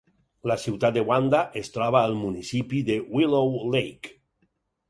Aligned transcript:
La 0.51 0.55
ciutat 0.61 0.95
de 0.95 1.03
Wanda 1.09 1.41
es 1.61 1.69
troba 1.75 2.01
al 2.09 2.17
municipi 2.23 2.81
de 2.89 2.99
Willow 3.19 3.55
Lake. 3.77 4.17